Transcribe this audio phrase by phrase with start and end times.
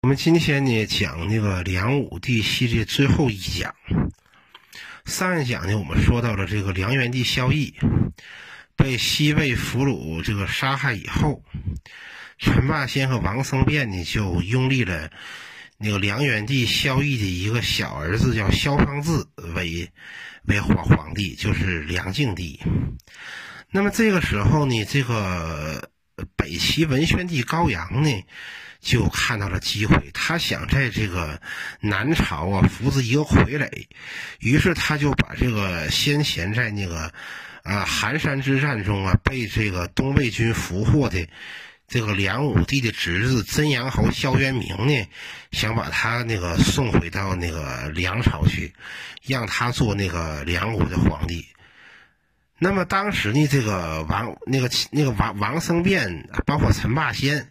[0.00, 3.74] 我们今天呢讲那个梁武帝系列最后一讲。
[5.04, 7.74] 上一讲呢，我们说到了这个梁元帝萧绎
[8.76, 11.42] 被西魏俘虏这个杀害以后，
[12.38, 15.10] 陈霸先和王僧辩呢就拥立了
[15.78, 19.26] 那个梁元帝萧绎的一个小儿子叫萧方智
[19.56, 19.90] 为
[20.44, 22.60] 为皇皇帝，就是梁敬帝。
[23.72, 25.90] 那么这个时候呢，这个
[26.36, 28.24] 北齐文宣帝高阳呢。
[28.80, 31.40] 就看到了机会，他想在这个
[31.80, 33.86] 南朝啊扶植一个傀儡，
[34.38, 37.12] 于是他就把这个先前在那个
[37.64, 41.28] 啊寒山之战中啊被这个东魏军俘获的
[41.88, 45.08] 这个梁武帝的侄子真阳侯萧渊明呢，
[45.50, 48.74] 想把他那个送回到那个梁朝去，
[49.26, 51.48] 让他做那个梁国的皇帝。
[52.60, 57.50] 那么当时呢，这个王那个那个王王僧辩，包括陈霸先。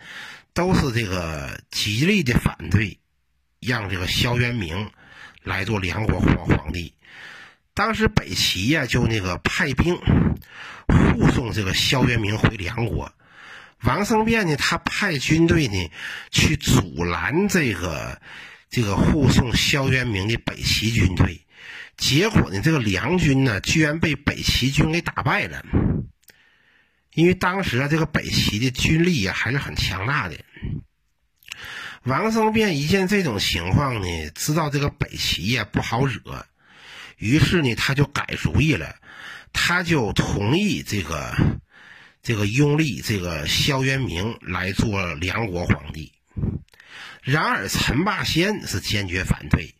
[0.58, 3.00] 都是这个极力的反对，
[3.60, 4.90] 让这个萧渊明
[5.44, 6.95] 来做梁国皇皇帝。
[7.76, 9.96] 当时北齐呀，就那个派兵
[10.88, 13.14] 护送这个萧渊明回梁国。
[13.84, 15.92] 王僧辩呢，他派军队呢
[16.31, 18.20] 去阻拦这个
[18.72, 21.40] 这个护送萧渊明的北齐军队。
[21.98, 25.64] 结果呢，这个梁军呢，居然被北齐军给打败了。
[27.14, 30.36] 因为当时啊，这个北齐的军力啊还是很强大的。
[32.03, 36.45] 王僧辩一见这种情况呢，知道这个北齐呀不好惹，
[37.17, 38.95] 于是呢他就改主意了，
[39.53, 41.36] 他就同意这个
[42.23, 46.14] 这个拥立这个萧渊明来做梁国皇帝。
[47.22, 49.73] 然而陈霸先是坚决反对。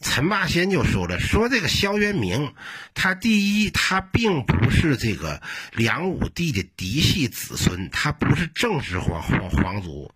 [0.00, 2.54] 陈霸先就说了：“说这个萧渊明，
[2.94, 10.12] 他第一，他并不是这个梁武帝的嫡系子孙，他不是正式皇皇皇族，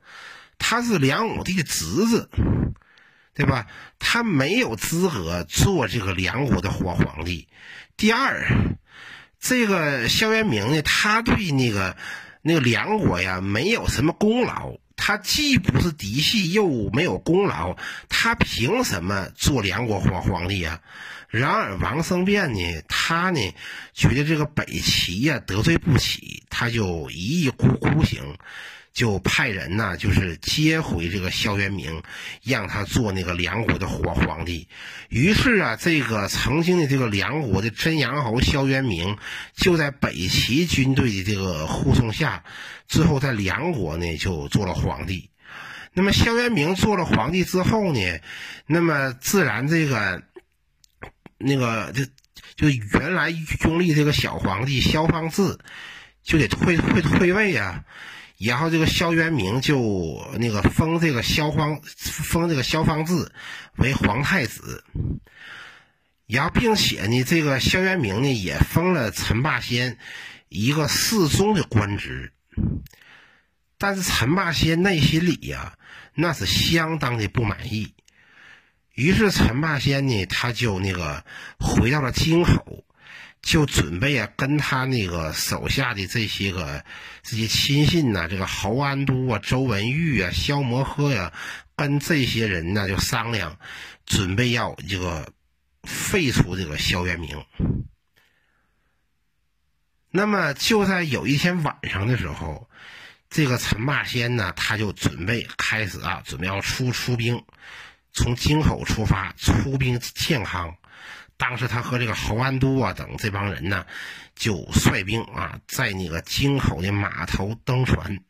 [0.65, 2.31] 他是梁武帝的侄子，
[3.35, 3.67] 对吧？
[3.99, 7.49] 他没有资格做这个梁国的皇皇帝。
[7.97, 8.47] 第二，
[9.41, 11.97] 这个萧渊明呢，他对那个
[12.43, 17.77] 那个梁国呀，没有什么功劳。”他既不是嫡系，又没有功劳，
[18.09, 20.79] 他凭什么做梁国皇皇帝啊？
[21.27, 23.41] 然而王僧辩呢，他呢
[23.93, 28.23] 觉得这个北齐呀得罪不起，他就一意孤孤行。
[28.93, 32.03] 就派人呢，就是接回这个萧渊明，
[32.43, 34.69] 让他做那个梁国的皇皇帝。
[35.09, 39.17] 于是啊，这个曾经的这个梁国的真阳侯萧渊明，
[39.55, 42.45] 就在北齐军队的这个护送下，
[42.87, 45.31] 最后在梁国呢就做了皇帝。
[45.95, 48.01] 那么萧渊明做了皇帝之后呢，
[48.67, 50.23] 那么自然这个
[51.39, 52.05] 那个就
[52.57, 55.59] 就原来拥立这个小皇帝萧方智，
[56.23, 57.85] 就得退退退位啊。
[58.43, 63.31] 然后这个萧渊明就那个封这个萧方封这个萧方智
[63.77, 64.85] 为皇太子，
[66.27, 69.97] 然后并且呢，这个萧渊明呢也封了陈霸先
[70.49, 72.33] 一个侍中的官职，
[73.79, 75.79] 但是陈霸先内心里呀
[76.15, 77.95] 那是相当的不满意，
[78.95, 81.25] 于是陈霸先呢他就那个
[81.61, 82.85] 回到了京口。
[83.43, 86.85] 就准备啊，跟他那个手下的这些个
[87.23, 91.33] 这些亲信呐，这个侯安都啊、周文玉啊、萧摩诃呀，
[91.75, 93.59] 跟这些人呢就商量，
[94.07, 95.33] 准备要这个
[95.83, 97.45] 废除这个萧渊明。
[100.11, 102.69] 那么就在有一天晚上的时候，
[103.29, 107.43] 这个陈霸先呢，他就准备开始啊，准备要出出兵，
[108.13, 110.77] 从京口出发，出兵建康。
[111.43, 113.85] 当时他和这个侯安都啊等这帮人呢，
[114.37, 118.21] 就率兵啊，在那个京口的码头登船。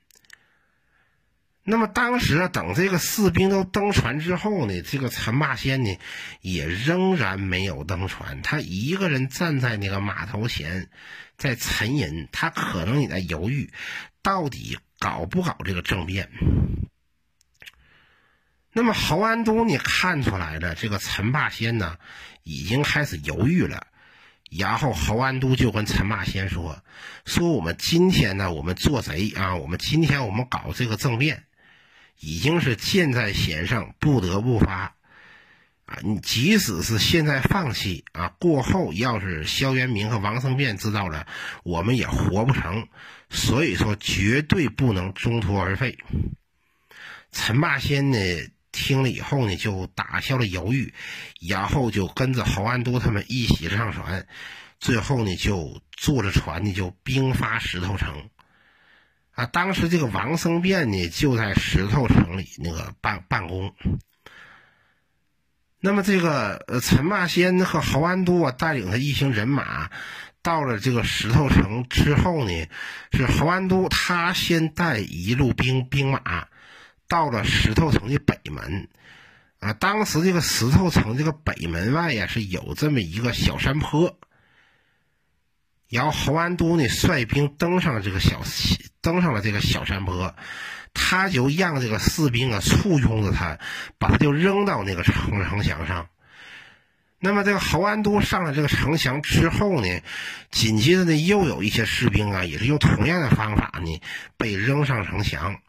[1.63, 5.99] 那么当时啊，等这个士兵都登船之后呢，这个陈霸先呢，
[6.41, 8.41] 也仍然没有登船。
[8.41, 10.89] 他一个人站在那个码头前，
[11.37, 12.27] 在沉吟。
[12.33, 13.71] 他可能也在犹豫，
[14.23, 16.31] 到底搞不搞这个政变。
[18.73, 21.99] 那么侯安都，你看出来了，这个陈霸先呢？
[22.45, 23.87] 已经开始犹豫了，
[24.51, 26.83] 然后侯安都就跟陈霸先说
[27.25, 31.45] ：“说我们今天呢，我们做贼啊，我们今天我们搞这个政变，
[32.19, 34.95] 已经是箭在弦上，不得不发
[35.85, 35.99] 啊！
[36.03, 41.29] 你即使是现在放弃啊，过后要是萧元明和王生辩知道了，
[41.63, 42.89] 我们也活不成，
[43.31, 45.97] 所以说绝对不能中途而废。”
[47.31, 48.19] 陈霸先呢？
[48.73, 50.93] 听了以后呢，就打消了犹豫，
[51.47, 54.27] 然后就跟着侯安都他们一起上船，
[54.81, 58.29] 最后呢就坐着船呢就兵发石头城。
[59.33, 63.75] 啊，当时这个王生辩呢就在石头城里那个办办公。
[65.81, 69.91] 那么这个呃陈霸先和侯安都啊带领他一行人马
[70.41, 72.67] 到了这个石头城之后呢，
[73.13, 76.47] 是侯安都他先带一路兵兵马
[77.13, 78.89] 到了石头城的北门。
[79.61, 84.19] 啊，当时这个石头城这个北门外呀是有这么一个小山坡。
[85.91, 88.41] 然后侯安都呢率兵登上了这个小
[89.03, 90.35] 登上了这个小山坡，
[90.95, 93.59] 他就让这个士兵啊簇拥着他，
[93.99, 96.09] 把他就扔到那个城城墙上。
[97.19, 100.01] 那么这个侯安都上了这个城墙之后呢，
[100.51, 104.01] 紧接着呢又有一些士兵啊也是用同样的方法呢
[104.39, 105.61] 被扔上城墙，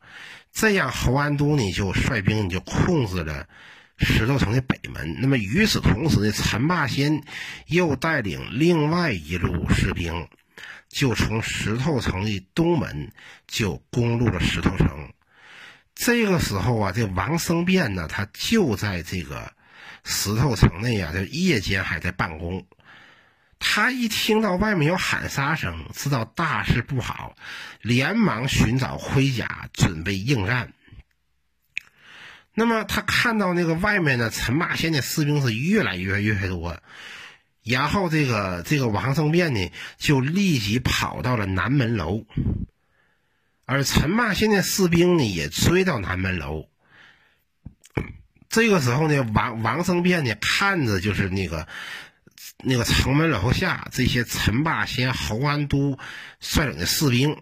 [0.53, 3.47] 这样侯安都呢就率兵就控制了。
[4.00, 5.17] 石头城的北门。
[5.21, 7.23] 那么与此同时呢，陈霸先
[7.67, 10.27] 又带领另外一路士兵，
[10.89, 13.11] 就从石头城的东门
[13.47, 15.13] 就攻入了石头城。
[15.94, 19.53] 这个时候啊，这王生辩呢，他就在这个
[20.03, 22.65] 石头城内啊，就夜间还在办公。
[23.65, 27.36] 他一听到外面有喊杀声，知道大事不好，
[27.81, 30.74] 连忙寻找盔甲，准备应战。
[32.54, 36.77] 那么他看到那个外面的陈霸先的士兵是越来越越多，
[37.63, 42.25] 然后这个这个王生辩呢就立即跑到了南门楼，
[43.65, 46.68] 而陈霸先的士兵呢也追到南门楼。
[48.50, 51.68] 这个时候呢，王王生辩呢看着就是那个
[52.57, 55.97] 那个城门楼下这些陈霸先、侯安都
[56.39, 57.38] 率领的士兵，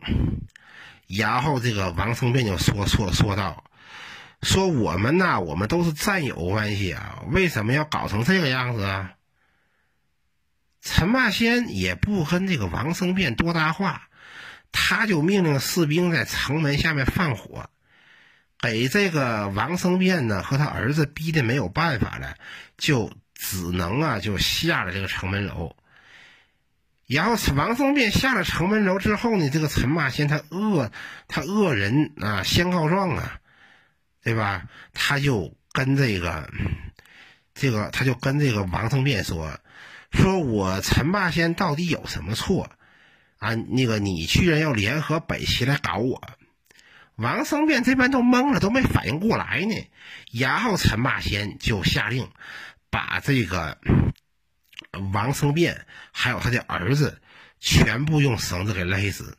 [1.07, 3.63] 然后这个王生辩就说说说道。
[4.41, 9.13] 说我们呐，我们都是战友关系啊，为什么要搞成这个样子啊？
[10.81, 14.07] 陈霸先也不跟这个王生辩多搭话，
[14.71, 17.69] 他就命令士兵在城门下面放火，
[18.59, 22.35] 给这个王生辩呢和他儿子逼的没有办法了，
[22.79, 25.75] 就只能啊就下了这个城门楼。
[27.07, 30.91] 然后王生辩下了城门楼之后呢，这个陈霸先他恶
[31.27, 33.39] 他恶人啊，先告状啊。
[34.23, 34.67] 对吧？
[34.93, 36.47] 他就跟这个，
[37.55, 39.59] 这个，他就跟这个王生辩说
[40.13, 42.69] ：“说我陈霸先到底有什么错
[43.39, 43.55] 啊？
[43.55, 46.21] 那个你居然要联合北齐来搞我？”
[47.17, 49.89] 王生辩这边都懵了，都没反应过来呢。
[50.31, 52.29] 然后陈霸先就下令，
[52.91, 53.79] 把这个
[55.11, 57.19] 王生辩还有他的儿子
[57.59, 59.35] 全部用绳子给勒死。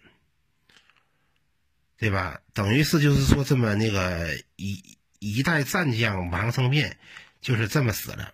[1.99, 2.41] 对吧？
[2.53, 6.99] 等于是就是说，这么那个一一代战将王生辩
[7.41, 8.33] 就是这么死了。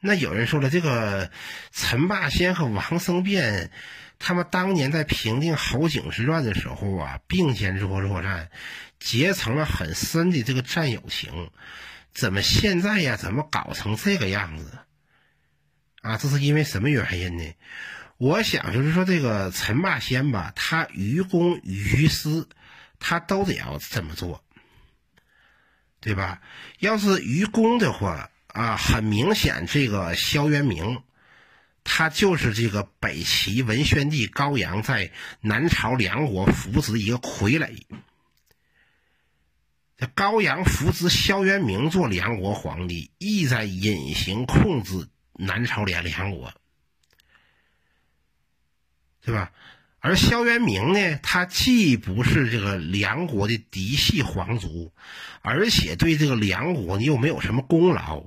[0.00, 1.30] 那有人说了，这个
[1.72, 3.70] 陈霸先和王生辩，
[4.18, 8.50] 他们当年在平定侯景之乱的时候啊，并肩作作战，
[8.98, 11.50] 结成了很深的这个战友情。
[12.12, 13.16] 怎么现在呀？
[13.16, 14.78] 怎么搞成这个样子？
[16.02, 17.54] 啊，这是因为什么原因呢？
[18.18, 22.48] 我想就是说，这个陈霸先吧，他于公于私，
[23.00, 24.44] 他都得要这么做，
[26.00, 26.40] 对吧？
[26.78, 31.02] 要是于公的话啊，很明显，这个萧元明，
[31.82, 35.10] 他就是这个北齐文宣帝高阳在
[35.40, 37.82] 南朝梁国扶植一个傀儡。
[40.08, 46.52] 高阳扶植萧元明做梁国皇帝，意在隐形控制南朝梁梁国。
[49.24, 49.52] 对吧？
[50.00, 54.92] 而萧元明呢，他既不是这个梁国的嫡系皇族，
[55.42, 58.24] 而且对这个梁国你又没有什么功劳，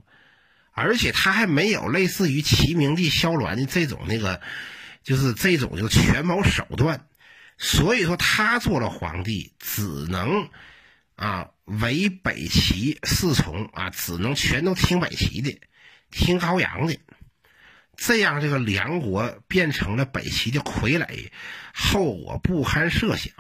[0.72, 4.39] 而且他还没有类似于齐明帝萧鸾的这种那个，
[5.03, 7.05] 就是这种就是权谋手段，
[7.58, 10.48] 所以说他做了皇帝，只能
[11.17, 15.60] 啊为北齐侍从啊，只能全都听北齐的，
[16.12, 16.98] 听高阳的。
[17.98, 21.29] 这样，这个梁国变成了北齐的傀儡，
[21.74, 23.34] 后果不堪设想。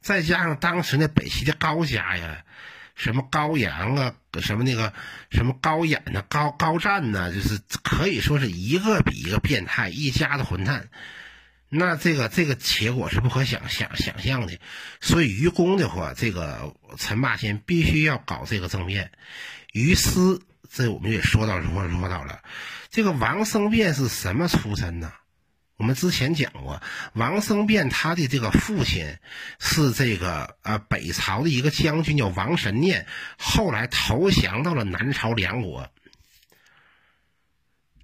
[0.00, 2.44] 再加上当时那北齐的高家呀，
[2.94, 4.92] 什么高阳啊，什么那个
[5.30, 10.90] 什么高演呐、高高湛呐，就是可以说是一个比一个变态，一家子混蛋。
[11.76, 14.58] 那这个这个结果是不可想想想象的。
[15.00, 19.10] 所以于公的话，这个陈霸先必须要搞这个政变。
[19.72, 20.42] 于私。
[20.76, 22.40] 这我们也说到说说到了，
[22.90, 25.12] 这个王生变是什么出身呢？
[25.76, 29.18] 我们之前讲过，王生变他的这个父亲
[29.60, 33.06] 是这个呃北朝的一个将军叫王神念，
[33.38, 35.88] 后来投降到了南朝梁国。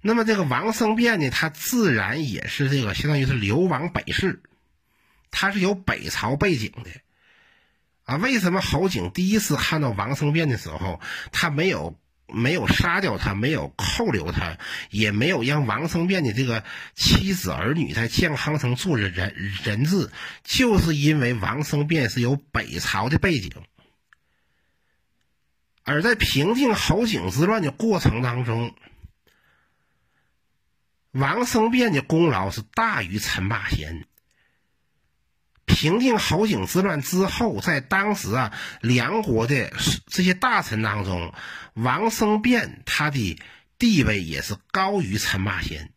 [0.01, 4.41] 那么这个王生辩呢，他自然也是这个相当于是流亡北市，
[5.29, 6.89] 他是有北朝背景的。
[8.05, 10.99] 啊，为什么侯景第一次看到王生变的时候，
[11.31, 14.57] 他没有没有杀掉他，没有扣留他，
[14.89, 16.63] 也没有让王生变的这个
[16.95, 20.09] 妻子儿女在健康城做人人质，
[20.43, 23.51] 就是因为王生变是有北朝的背景。
[25.83, 28.73] 而在平定侯景之乱的过程当中，
[31.11, 34.07] 王生变的功劳是大于陈霸先。
[35.65, 39.71] 平定侯景之乱之后，在当时啊，梁国的
[40.07, 41.33] 这些大臣当中，
[41.73, 43.41] 王生变他的
[43.77, 45.93] 地位也是高于陈霸先。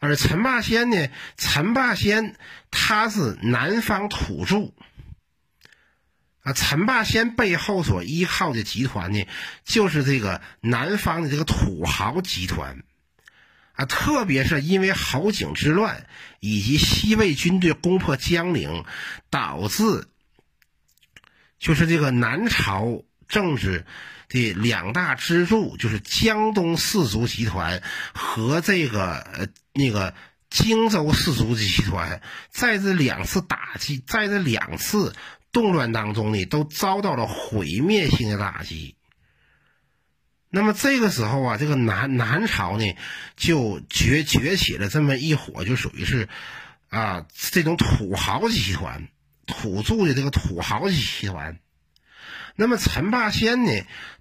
[0.00, 2.36] 而陈霸先呢，陈霸先
[2.70, 4.72] 他是南方土著
[6.44, 9.26] 啊，陈霸先背后所依靠的集团呢，
[9.64, 12.84] 就是这个南方的这个土豪集团。
[13.72, 16.06] 啊，特别是因为侯景之乱
[16.38, 18.84] 以及西魏军队攻破江陵，
[19.30, 20.06] 导致
[21.58, 23.84] 就是这个南朝政治
[24.28, 27.82] 的两大支柱，就是江东士族集团
[28.12, 30.14] 和这个呃那个
[30.50, 35.16] 荆州士族集团，在这两次打击，在这两次
[35.54, 38.96] 动乱当中呢，都遭到了毁灭性的打击。
[40.50, 42.84] 那么这个时候啊，这个南南朝呢，
[43.36, 46.28] 就崛崛起了这么一伙，就属于是
[46.90, 49.08] 啊这种土豪集团，
[49.46, 51.58] 土著的这个土豪集团。
[52.56, 53.72] 那么陈霸先呢，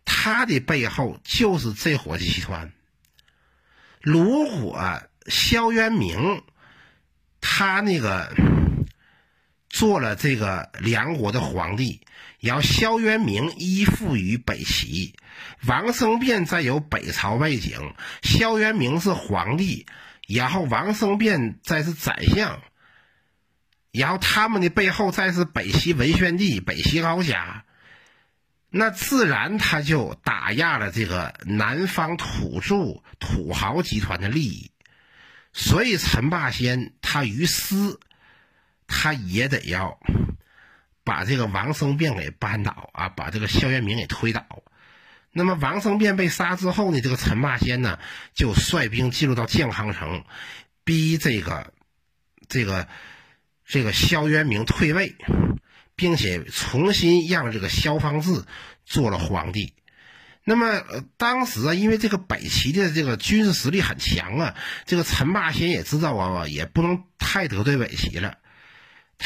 [0.05, 2.71] 他的背后就是这伙集团。
[4.01, 6.43] 如果萧渊明
[7.41, 8.33] 他那个
[9.73, 11.99] 做了这个梁国的皇帝，
[12.39, 15.15] 然后萧渊明依附于北齐。
[15.65, 19.87] 王生变再有北朝背景，萧渊明是皇帝，
[20.27, 22.61] 然后王生变再是宰相，
[23.91, 27.65] 然后他们的背后再是北齐文宣帝、北齐高家，
[28.69, 34.71] 那自然他就打压了这个南方土著土豪集团的利益，
[35.51, 37.99] 所以陈霸先他于私，
[38.95, 39.99] 他也得要
[41.03, 44.45] 把这个王生变给扳倒啊，把这个萧渊明给推倒。
[45.31, 47.97] 那么王生变被杀之后呢，这个陈霸先呢
[48.35, 50.23] 就率兵进入到建康城，
[50.83, 51.73] 逼这个
[52.47, 52.87] 这个
[53.65, 55.15] 这个萧渊明退位，
[55.95, 58.45] 并且重新让这个萧方智
[58.85, 59.73] 做了皇帝。
[60.45, 60.83] 那么
[61.17, 68.37] 当时啊，因为这个北齐的这个军事实力很强啊，这个陈霸先也知道啊，也不能太得罪北齐了。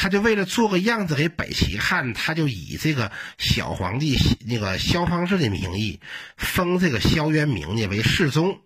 [0.00, 6.00] 他就为了做个样子给北齐看，他就以这个小皇帝那个萧方智的名义，
[6.36, 8.60] 封这个萧渊明呢为世宗，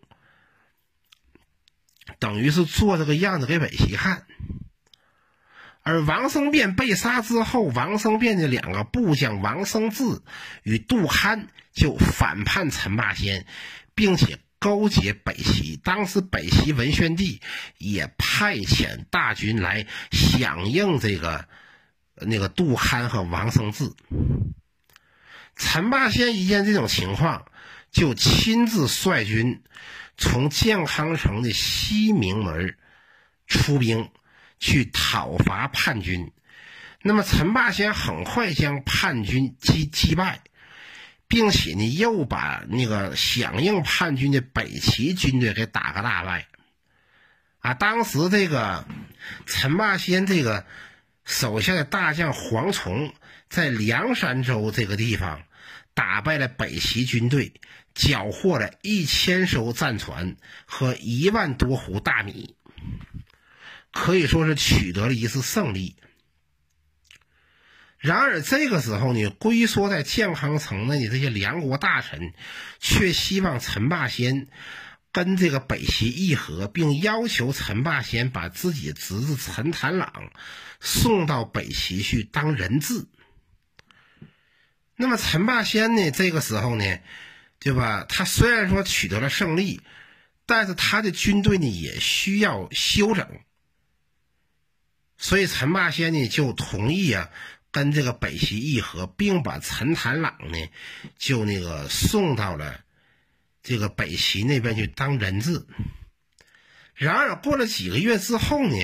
[2.18, 4.26] 等于是做这个样子给北齐看。
[5.82, 10.04] 而王生变被杀之后，王生变的两个部将王生智
[10.62, 13.46] 与杜堪就反叛陈霸先，
[13.94, 14.38] 并且。
[14.62, 17.40] 勾结北齐，当时北齐文宣帝
[17.78, 21.48] 也派遣大军来响应这个
[22.14, 23.92] 那个杜堪和王生智。
[25.56, 27.44] 陈霸先一见这种情况，
[27.90, 29.64] 就亲自率军
[30.16, 32.78] 从建康城的西明门
[33.48, 34.10] 出兵
[34.60, 36.30] 去讨伐叛军。
[37.02, 40.40] 那么陈霸先很快将叛军击击败。
[41.32, 46.46] 并且呢，又把那个响应叛军的北齐军队给打个大败，
[47.60, 48.84] 啊，当时这个
[49.46, 50.66] 陈霸先这个
[51.24, 53.14] 手下的大将黄崇，
[53.48, 55.40] 在凉山州这个地方
[55.94, 57.54] 打败了北齐军队，
[57.94, 60.36] 缴获了一千艘战船
[60.66, 62.54] 和一万多斛大米，
[63.90, 65.96] 可以说是取得了一次胜利。
[68.02, 72.34] 然而这个时候呢，龟缩在建康城内的这些梁国大臣，
[72.80, 74.48] 却希望陈霸先
[75.12, 80.32] 跟这个北齐议和，并要求陈霸先把自己侄子陈谭朗
[80.80, 83.06] 送到北齐去当人质。
[84.96, 86.98] 那么陈霸先呢，这个时候呢，
[87.60, 88.04] 对吧？
[88.08, 89.80] 他虽然说取得了胜利，
[90.44, 93.28] 但是他的军队呢也需要休整，
[95.16, 97.30] 所以陈霸先呢就同意啊。
[97.72, 100.68] 跟这个北齐议和，并把陈谭朗呢，
[101.18, 102.84] 就那个送到了
[103.62, 105.66] 这个北齐那边去当人质。
[106.94, 108.76] 然而过了几个月之后呢，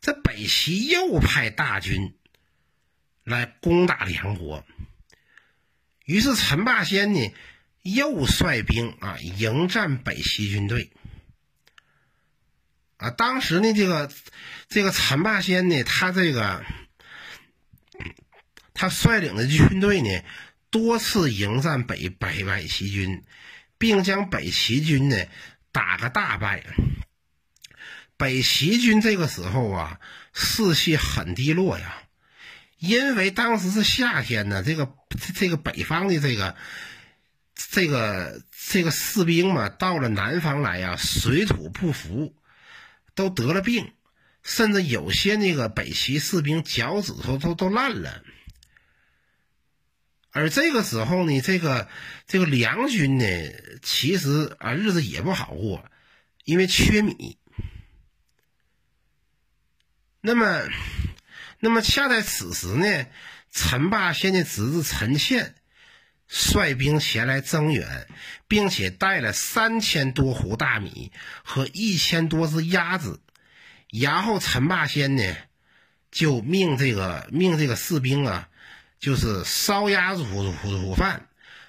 [0.00, 2.14] 这北齐又派大军
[3.22, 4.64] 来攻打梁国。
[6.06, 7.34] 于是陈霸先呢，
[7.82, 10.90] 又率兵啊迎战北齐军队。
[12.96, 14.10] 啊，当时呢，这个
[14.68, 16.64] 这个陈霸先呢，他这个
[18.82, 20.24] 他率领的军队呢，
[20.68, 23.22] 多次迎战北北北齐军，
[23.78, 25.16] 并将北齐军呢
[25.70, 26.64] 打个大败。
[28.16, 30.00] 北齐军这个时候啊，
[30.32, 32.02] 士气很低落呀，
[32.80, 34.92] 因为当时是夏天呢，这个
[35.36, 36.56] 这个北方的这个
[37.54, 42.34] 这个这个士兵嘛，到了南方来呀，水土不服。
[43.14, 43.92] 都得了病，
[44.42, 48.24] 甚至有些那个北齐士兵脚趾头都都烂了。
[50.32, 51.88] 而这个时候呢，这个
[52.26, 53.26] 这个梁军呢，
[53.82, 55.84] 其实啊日子也不好过，
[56.44, 57.38] 因为缺米。
[60.22, 60.68] 那么，
[61.60, 63.06] 那么恰在此时呢，
[63.50, 65.54] 陈霸先的侄子陈倩
[66.28, 68.06] 率兵前来增援，
[68.48, 71.12] 并且带了三千多斛大米
[71.44, 73.20] 和一千多只鸭子。
[73.90, 75.36] 然后陈霸先呢，
[76.10, 78.48] 就命这个命这个士兵啊，
[79.02, 81.26] 就是烧鸭煮煮煮饭，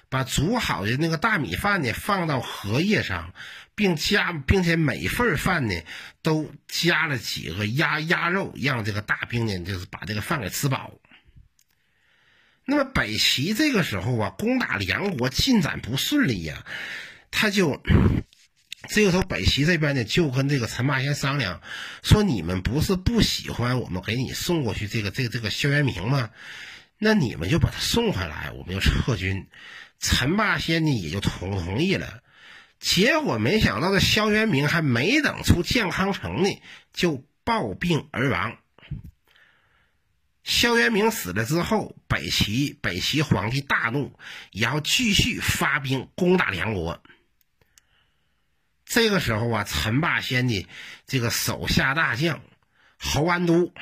[0.08, 3.34] 把煮好的那个大米饭呢放到荷叶上，
[3.74, 5.74] 并加并且每份饭呢
[6.22, 10.92] 都加了几个鸭鸭肉，让这个大兵呢就是把这个饭给吃饱。
[12.66, 16.64] 那么北齐这个时候啊，攻打梁国进展不顺利呀，
[17.32, 17.82] 他就
[18.90, 21.60] 这个时候北齐这边呢，就跟这个陈霸先商量，
[22.04, 26.30] 说你们不是不喜欢我们给你送过去这个这个这个萧元明吗？
[26.98, 29.46] 那你们就把他送回来，我们就撤军。
[29.98, 32.22] 陈霸先呢也就同同意了。
[32.78, 38.58] 结果没想到这萧元明还没等出健康城呢，就暴病而亡。
[40.42, 44.12] 萧元明死了之后，北齐北齐皇帝大怒，
[44.50, 47.02] 也要继续发兵攻打梁国。
[48.84, 50.68] 这个时候啊，陈霸先的
[51.06, 52.42] 这个手下大将
[52.98, 53.72] 侯安都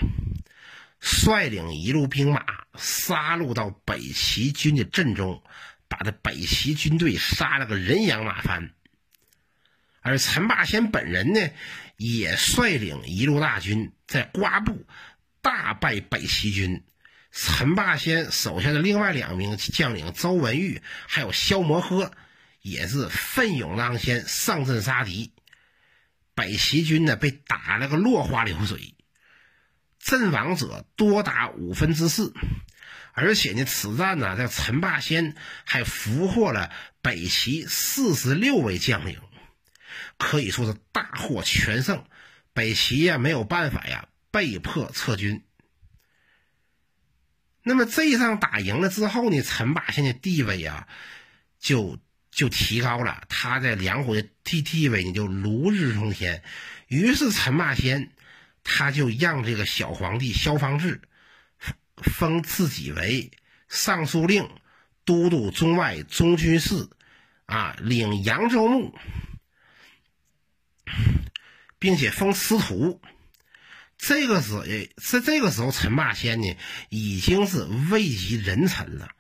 [1.02, 2.44] 率领一路兵马
[2.76, 5.42] 杀入到北齐军的阵中，
[5.88, 8.70] 把这北齐军队杀了个人仰马翻。
[10.00, 11.50] 而陈霸先本人呢，
[11.96, 14.87] 也率领一路大军在瓜埠。
[15.40, 16.85] 大败北齐军，
[17.33, 22.12] 陈霸先手下的另外两名将领周文玉还有萧摩诃，
[22.61, 25.33] 也是奋勇当先上阵杀敌。
[26.37, 28.94] 北齐军呢被打了个落花流水，
[30.03, 32.35] 阵亡者多达五分之四。
[33.12, 35.35] 而且呢，此战呢，这陈霸先
[35.65, 39.19] 还俘获了北齐四十六位将领，
[40.19, 42.05] 可以说是大获全胜。
[42.53, 44.09] 北齐呀没有办法呀。
[44.33, 45.45] 被迫撤军。
[47.62, 50.88] 那么这一仗打赢了之后呢，陈霸先的地位啊，
[51.61, 51.99] 就
[52.31, 53.25] 就提高了。
[53.29, 56.43] 他在梁国的地地位呢，就如日中天。
[56.88, 58.11] 于是陈霸先
[58.64, 61.01] 他就让这个小皇帝萧方智
[61.96, 63.31] 封自己为
[63.68, 64.48] 尚书令、
[65.05, 66.88] 都督中外中军事，
[67.46, 68.94] 啊，领扬州牧，
[71.79, 73.01] 并且封司徒。
[73.98, 76.57] 这个时，在这个时候，陈霸先呢，
[76.88, 79.11] 已经是位极人臣了，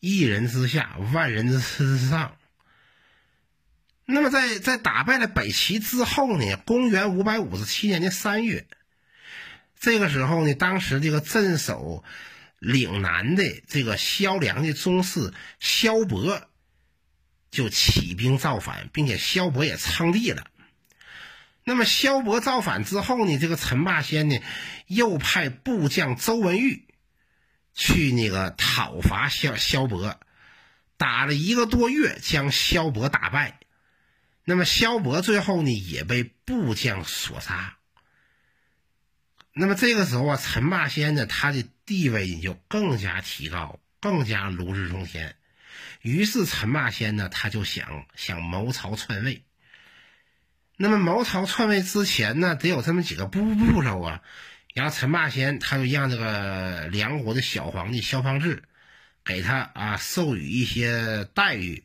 [0.00, 2.36] 一人之下，万人之之上。
[4.04, 8.66] 那么，在在打败了北齐之后呢，公元五百五十七年的三月，
[9.78, 12.02] 这个时候呢，当时这个镇守
[12.58, 16.48] 岭南的这个萧梁的宗室萧伯，
[17.50, 20.46] 就起兵造反，并且萧伯也称帝了。
[21.64, 24.38] 那么萧伯造反之后呢，这个陈霸先呢，
[24.86, 26.86] 又派部将周文玉
[27.74, 30.18] 去那个讨伐萧萧伯，
[30.96, 33.60] 打了一个多月，将萧伯打败。
[34.44, 37.75] 那么萧伯最后呢，也被部将所杀。
[39.58, 45.34] 那么这个时候啊，陈霸先呢，他的地位也就更加提高，更加如日中天。
[46.02, 49.44] 于是陈霸先呢，他就想想谋朝篡位。
[50.76, 54.20] 那么谋朝篡位之前呢，得有这么几个步步骤啊。
[54.74, 58.62] 然后陈霸先他就让这个梁国的小皇帝萧方智
[59.24, 61.82] 给他啊授予一些待遇，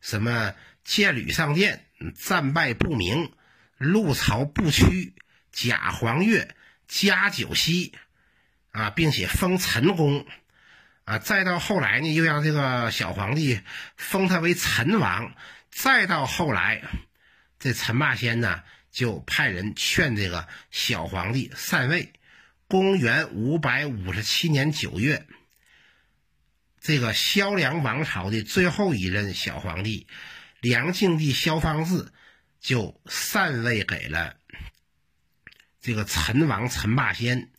[0.00, 0.54] 什么
[0.84, 3.30] 剑履上殿、战败不明、
[3.76, 5.12] 入朝不屈、
[5.52, 6.48] 假黄钺、
[6.90, 7.94] 加九锡
[8.72, 10.26] 啊，并且封陈公
[11.04, 11.18] 啊。
[11.18, 13.60] 再到后来呢，又让这个小皇帝
[13.96, 15.32] 封他为陈王。
[15.70, 16.82] 再到后来。
[17.60, 22.12] 这陈霸先呢，就派人劝这个小皇帝禅位。
[22.66, 25.26] 公元五百五十七年九月，
[26.80, 30.06] 这个萧梁王朝的最后一任小皇帝
[30.60, 32.12] 梁敬帝萧方智
[32.60, 34.36] 就禅位给了
[35.80, 37.50] 这个陈王陈霸先，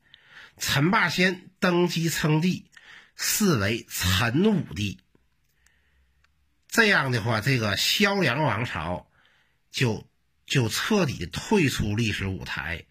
[0.58, 2.70] 陈霸先登基称帝，
[3.16, 5.00] 是为陈武帝。
[6.68, 9.08] 这样的话，这个萧梁王朝
[9.72, 10.08] 就
[10.46, 12.86] 就彻底退出历史舞台，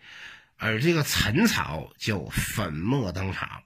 [0.57, 3.63] 而这个陈朝就粉墨登场。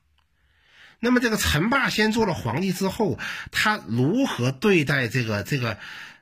[1.00, 3.18] 那么，这个陈霸先做了皇帝之后，
[3.50, 5.78] 他如何对待这个这个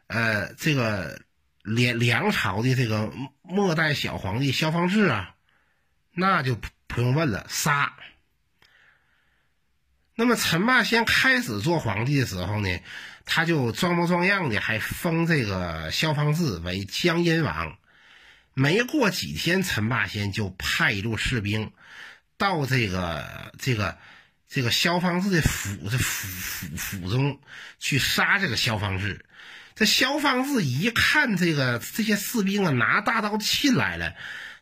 [0.07, 1.23] 呃这个
[1.63, 5.35] 梁梁朝的这个末代小皇帝萧方智啊？
[6.13, 7.95] 那就不用问了，杀。
[10.15, 12.81] 那么陈霸先开始做皇帝的时候呢？
[13.25, 17.79] 他就装模装样的，还封这个萧方智为江阴王。
[18.53, 21.73] 没过几天，陈霸先就派一路士兵
[22.37, 23.97] 到这个这个
[24.49, 27.41] 这个萧方智的府这府府府中
[27.79, 29.25] 去杀这个萧方智。
[29.75, 34.15] 这萧方志一看这个这些士兵啊拿大刀进来了，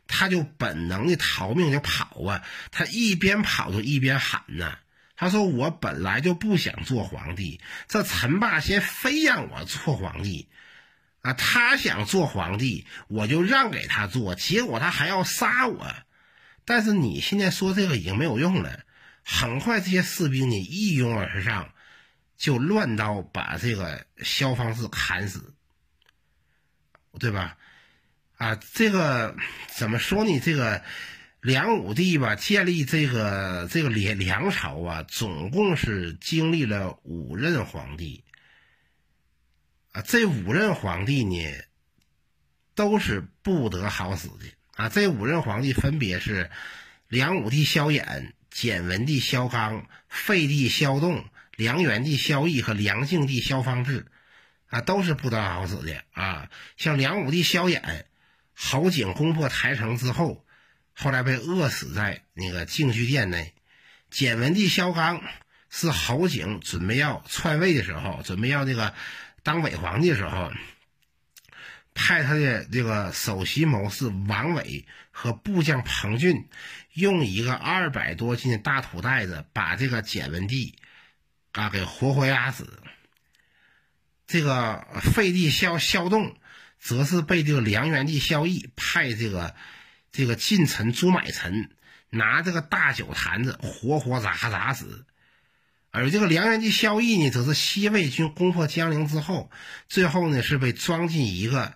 [0.07, 2.43] 他就本能的逃命就跑啊。
[2.71, 4.79] 他一边跑就一边喊呐。
[5.17, 10.49] 他说：“我本来就不想做皇帝，这陈霸先非让我做皇帝，
[11.21, 15.95] 啊，他想做皇帝，我就让给他做，结果他还要杀我。
[16.65, 18.81] 但是你现在说这个已经没有用了，
[19.23, 21.69] 很快这些士兵呢一拥而上，
[22.41, 25.55] 就乱刀把这个萧方士砍死，
[27.19, 27.57] 对吧？
[28.39, 29.37] 啊，这个
[29.77, 30.41] 怎么说呢？
[30.41, 30.83] 这个。”
[31.43, 38.23] 梁武帝吧，建立这个这个梁梁朝啊，总共是经历了五任皇帝。
[39.93, 41.51] 啊，这五任皇帝呢，
[42.75, 44.91] 都是不得好死的啊。
[44.91, 46.51] 这五任皇帝分别是
[47.09, 51.25] 梁武帝萧衍、简文帝萧纲、废帝萧栋、
[51.61, 54.07] 梁元帝萧绎和梁静帝萧方智，
[54.69, 56.49] 啊，都是不得好死的啊。
[56.79, 58.05] 像梁武帝萧衍，
[58.55, 60.45] 侯景攻破台城之后。
[60.93, 63.55] 后来被饿死在那个净居殿内。
[64.11, 65.23] 简文帝萧纲
[65.71, 68.93] 是侯景准备要篡位的时候，准备要这个
[69.43, 70.53] 当伪皇帝的时候，
[71.95, 76.49] 派他的这个首席谋士王伟和部将彭俊，
[76.93, 80.75] 用一个二百多斤的大土袋子把这个简文帝
[81.53, 82.81] 啊给活活压死。
[84.27, 86.37] 这个废帝萧萧栋，
[86.79, 89.55] 则是被这个梁元帝萧绎派这个。
[90.13, 91.71] 这个近臣朱买臣
[92.09, 95.07] 拿这个大酒坛子活活砸砸死，
[95.93, 99.53] 而这个梁元帝萧绎呢，则是西魏军攻破江陵之后，
[99.89, 101.75] 最后呢是被装进一个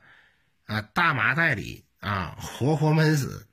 [0.67, 3.47] 啊大麻袋里啊活活闷死，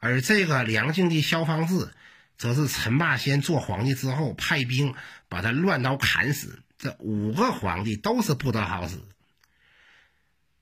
[0.00, 1.92] 而这个梁静帝萧方智，
[2.36, 4.96] 则是陈霸先做皇帝之后派兵
[5.32, 9.00] 把他乱刀砍死，这五个皇帝都是不得好死。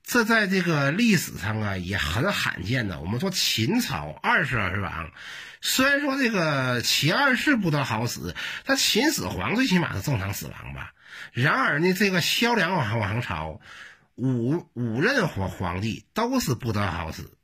[0.03, 3.01] 这在这个历史上啊也很罕见的。
[3.01, 5.11] 我们说秦朝二世而亡，
[5.59, 8.33] 虽然说这个秦二世不得好死，
[8.65, 10.93] 但秦始皇最起码是正常死亡吧。
[11.33, 13.59] 然而呢，这个萧梁王王朝
[14.15, 17.37] 五五任皇皇帝都是不得好死，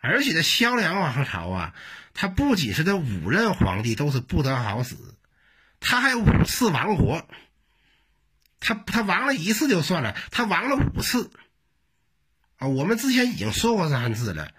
[0.00, 1.74] 而且这萧梁王朝啊，
[2.14, 5.16] 他不仅是这五任皇帝都是不得好死，
[5.80, 7.26] 他还有五次亡国。
[8.62, 11.30] 他他亡了一次就算了，他亡了五次，
[12.58, 14.52] 啊，我们之前已经说过这案子了，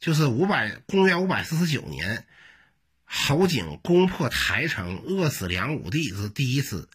[0.00, 2.26] 就是五百公元五百四十九年，
[3.04, 6.88] 侯景攻破台城，饿死梁武帝是第一次；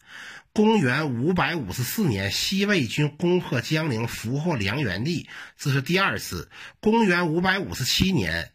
[0.52, 8.52] 公元五百五十四年，西魏军攻破江陵，俘获梁元帝，这是第二次；公元五百五十七年，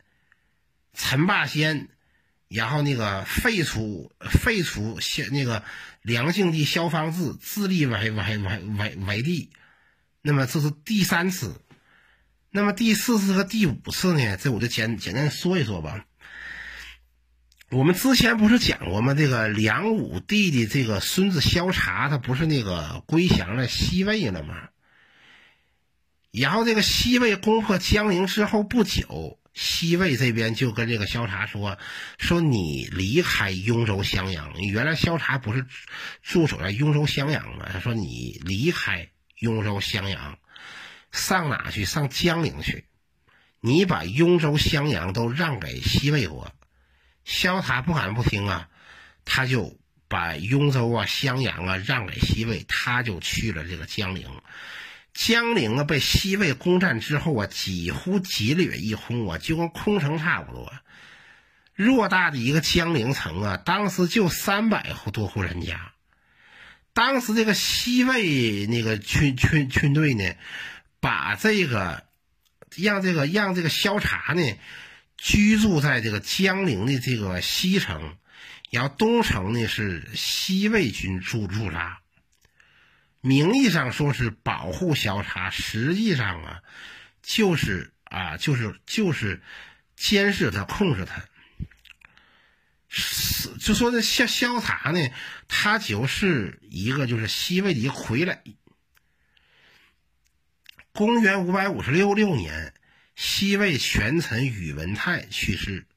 [0.94, 1.90] 陈霸先。
[2.48, 5.64] 然后那个废除废除萧那个
[6.02, 9.50] 梁静帝萧方智自立为为为为为帝，
[10.22, 11.60] 那么这是第三次，
[12.52, 14.38] 那么第四次和第五次呢？
[14.38, 16.06] 这我就简简单说一说吧。
[17.72, 19.16] 我们之前不是讲过吗？
[19.16, 24.70] 这个梁武帝的这个孙子萧察，他不是那个归降了西魏了吗？
[26.32, 29.40] 然后这个西魏攻破江陵之后不久。
[29.56, 31.80] 西魏这边就跟这个萧察说
[32.20, 35.66] ：“说你离开雍州襄阳，原来萧察不是
[36.22, 37.68] 驻守在雍州襄阳吗？
[37.72, 40.38] 他说你离开雍州襄阳，
[41.12, 41.86] 上哪去？
[41.86, 42.86] 上江陵去。
[43.62, 46.54] 你把雍州襄阳都让给西魏国。”
[47.24, 48.70] 萧察不敢不听啊，
[49.24, 54.30] 他就把雍州啊、襄阳啊让给西魏，他就去了这个江陵。
[55.16, 60.72] 江陵啊，被西魏攻占之后啊，几乎几掠一空啊，就跟空城差不多。
[61.78, 65.94] 偌大的一个江陵城啊，当时就三百多户人家。
[66.94, 70.36] 当时这个西魏那个军军军队呢，
[71.00, 72.04] 把这个
[72.76, 74.42] 让这个让这个萧察呢，
[75.18, 78.18] 居住在这个江陵的这个西城，
[78.70, 82.00] 然后东城呢是西魏军驻驻扎。
[83.26, 86.62] 名义上说是保护萧察，实际上啊，
[87.24, 89.42] 就是啊，就是就是
[89.96, 91.26] 监视他、控制他。
[92.88, 95.10] 是就说这萧萧察呢，
[95.48, 98.38] 他就是一个就是西魏的一个傀儡。
[100.92, 102.76] 公元五百五十六六年，
[103.16, 105.88] 西魏权臣宇文泰去世。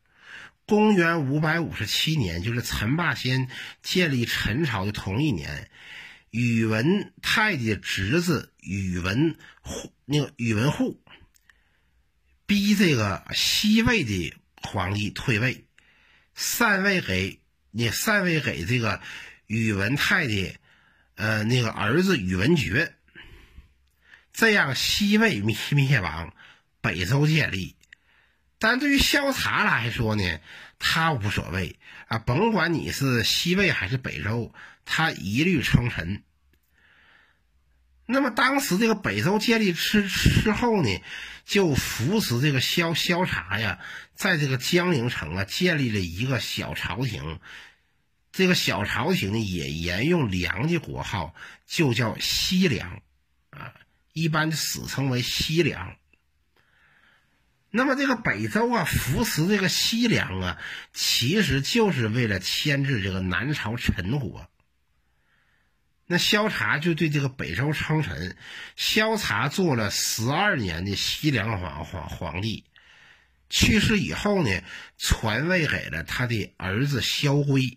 [0.66, 3.48] 公元五百五十七年，就是陈霸先
[3.82, 5.70] 建立陈朝的同一年。
[6.30, 11.00] 宇文泰的侄子宇文护，那个宇文护
[12.46, 15.64] 逼这个西魏的皇帝退位，
[16.34, 19.00] 禅位给你禅位给这个
[19.46, 20.54] 宇文泰的
[21.14, 22.94] 呃那个儿子宇文觉，
[24.32, 26.34] 这样西魏灭灭亡，
[26.80, 27.76] 北周建立。
[28.58, 30.40] 但对于萧察来说呢，
[30.78, 34.52] 他无所谓啊，甭管你是西魏还是北周。
[34.88, 36.22] 他一律称臣。
[38.06, 40.88] 那么当时这个北周建立之之后呢，
[41.44, 43.80] 就扶持这个萧萧察呀，
[44.14, 47.38] 在这个江陵城啊建立了一个小朝廷。
[48.32, 51.34] 这个小朝廷呢也沿用梁的国号，
[51.66, 53.02] 就叫西凉
[53.50, 53.74] 啊，
[54.14, 55.96] 一般史称为西凉。
[57.70, 60.58] 那么这个北周啊扶持这个西凉啊，
[60.94, 64.48] 其实就是为了牵制这个南朝陈国。
[66.10, 68.34] 那萧察就对这个北周称臣，
[68.76, 72.64] 萧察做了十二年的西凉皇皇皇帝，
[73.50, 74.62] 去世以后呢，
[74.96, 77.76] 传位给了他的儿子萧辉，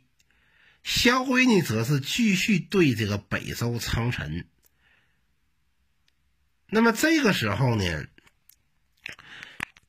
[0.81, 4.47] 萧辉呢则是继续对这个北周称臣。
[6.67, 8.05] 那么这个时候呢，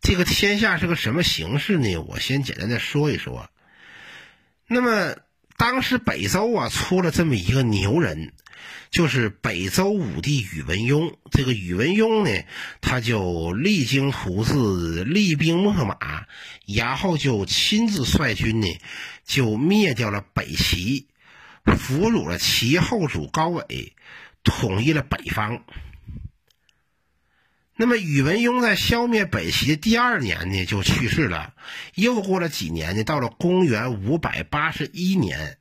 [0.01, 1.97] 这个天下是个什么形势呢？
[1.99, 3.49] 我先简单的说一说。
[4.67, 5.17] 那么。
[5.57, 8.33] 当时北周啊出了这么一个牛人，
[8.91, 11.15] 就是北周武帝宇文邕。
[11.31, 12.45] 这个宇文邕呢，
[12.81, 16.27] 他就励精图治，厉兵秣马，
[16.67, 18.67] 然后就亲自率军呢，
[19.25, 21.07] 就灭掉了北齐，
[21.65, 23.93] 俘虏了齐后主高纬，
[24.43, 25.63] 统一了北方。
[27.83, 31.53] 那么宇文邕在消灭北齐的第二年呢，就去世了。
[31.97, 35.59] 又过了几年呢，到了公元五百八十一年，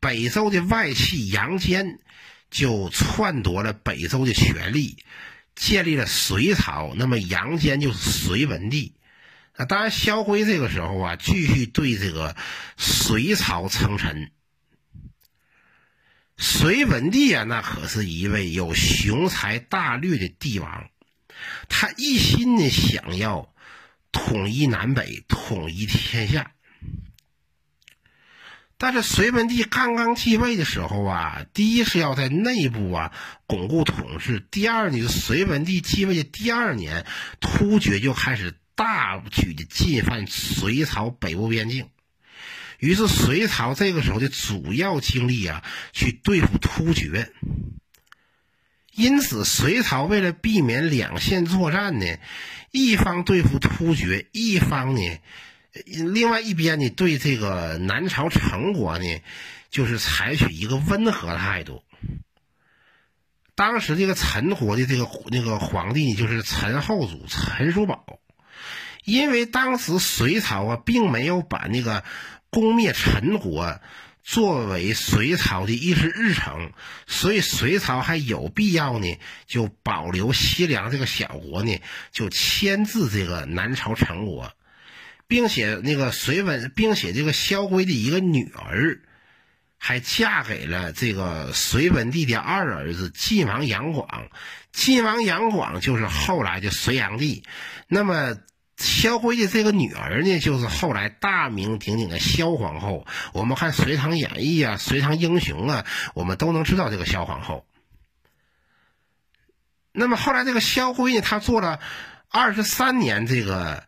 [0.00, 2.00] 北周的外戚杨坚
[2.50, 4.96] 就篡夺了北周的权力，
[5.54, 6.94] 建立了隋朝。
[6.96, 8.96] 那么杨坚就是隋文帝。
[9.56, 12.34] 那当然，萧辉这个时候啊，继续对这个
[12.76, 14.32] 隋朝称臣。
[16.44, 20.90] 隋文帝啊，那可是一位有雄才大略的帝王，
[21.68, 23.54] 他一心的想要
[24.10, 26.50] 统一南北，统一天下。
[28.76, 33.12] 但是隋文帝刚刚继位的时候啊，第一是要在内部啊
[33.46, 37.06] 巩固统治，第二呢，隋文帝继位的第二年，
[37.40, 41.88] 突厥就开始大举的进犯隋朝北部边境。
[42.82, 47.30] 于是，隋朝这个时候的主要精力啊，去对付突厥。
[48.92, 52.18] 因此，隋朝为了避免两线作战呢，
[52.72, 55.20] 一方对付突厥，一方呢，
[56.12, 59.20] 另外一边呢，对这个南朝陈国呢，
[59.70, 61.84] 就是采取一个温和态度。
[63.54, 68.04] 当时这个陈国的这个那个皇帝就是陈后主陈叔宝，
[69.04, 72.02] 因为当时隋朝啊，并没有把那个。
[72.52, 73.80] 攻灭陈国
[74.22, 76.72] 作为隋朝的议事日程，
[77.06, 81.80] 所以隋朝还有必要呢，就保留西凉这个小国呢，
[82.12, 84.52] 就牵制这个南朝陈国，
[85.26, 89.00] 并且那个隋文，并且这个萧规的一个女儿，
[89.78, 94.28] 还嫁给了这个隋文帝的二儿子晋王杨广，
[94.72, 97.44] 晋王杨广就是后来的隋炀帝，
[97.88, 98.36] 那么。
[98.82, 103.06] 萧辉的这个女儿呢，就是后来大名鼎鼎的萧皇后。
[103.32, 107.64] 我们看《隋唐演义》啊，《隋唐英雄》啊，我们都能知道这个萧皇后。
[109.92, 111.80] 那么后来这个萧辉呢，他做了
[112.28, 113.84] 二十三年这个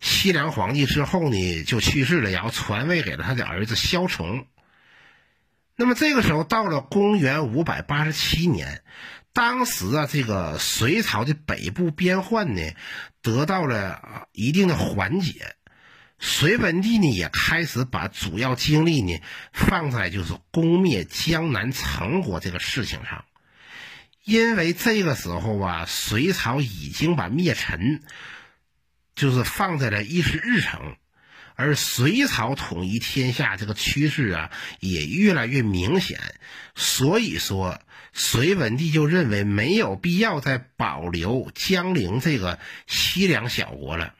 [0.00, 4.46] 西凉皇帝之后呢，就去世了，然后传位给了他的儿子萧崇。
[5.76, 8.82] 那么这个时候到了公元五百八十七年。
[9.32, 12.62] 当时啊，这个隋朝的北部边患呢，
[13.22, 15.56] 得到了一定的缓解。
[16.18, 19.18] 隋文帝呢，也开始把主要精力呢
[19.52, 23.24] 放在就是攻灭江南陈国这个事情上。
[24.22, 28.02] 因为这个时候啊，隋朝已经把灭陈，
[29.16, 30.96] 就是放在了议事日程。
[31.54, 36.20] 而隋朝统一天下这个趋势啊，也越来越明显。
[36.76, 37.80] 所以说，
[38.12, 44.14] 隋文帝就认为没有必要再保留江陵这个西凉小国了。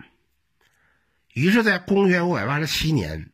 [1.32, 3.30] 于是，在公元五百八十七年，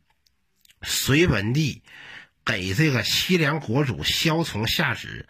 [0.81, 1.81] 隋文帝
[2.45, 5.27] 给这个西凉国主萧从下旨，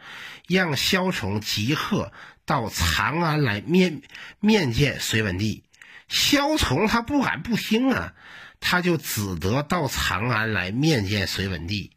[0.48, 2.12] 让萧从即刻
[2.46, 4.02] 到长安来面
[4.40, 5.64] 面见隋文帝。
[6.08, 8.14] 萧从他不敢不听啊。
[8.62, 11.96] 他就只得到长安来面见隋文帝。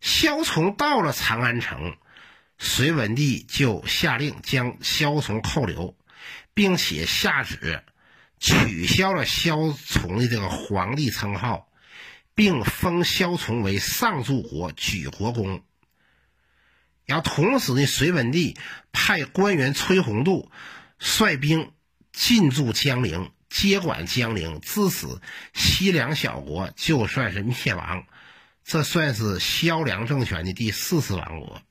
[0.00, 1.98] 萧从到了长安城，
[2.58, 5.96] 隋文帝就下令将萧从扣留，
[6.54, 7.82] 并且下旨
[8.38, 11.70] 取消了萧从的这个皇帝称号，
[12.34, 15.62] 并封萧从为上柱国举国公。
[17.06, 18.56] 然后同时呢，隋文帝
[18.92, 20.50] 派官员崔洪度
[20.98, 21.72] 率兵
[22.12, 23.30] 进驻江陵。
[23.50, 25.22] 接管江陵，自此
[25.54, 28.04] 西凉小国就算是灭亡，
[28.62, 31.62] 这算是萧梁政权的第四次亡国。